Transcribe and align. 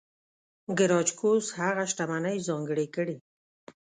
ګراکچوس 0.79 1.45
هغه 1.59 1.83
شتمنۍ 1.91 2.37
ځانګړې 2.47 2.87
کړې. 2.95 3.15